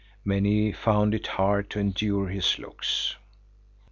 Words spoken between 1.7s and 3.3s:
endure his looks.